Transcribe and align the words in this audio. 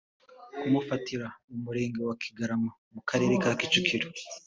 tumufatira 0.61 1.27
mu 1.49 1.57
Murenge 1.63 1.99
wa 2.07 2.15
Kigarama 2.23 2.71
mu 2.93 3.01
Karere 3.09 3.33
ka 3.43 3.51
Kicukiro 3.59 4.07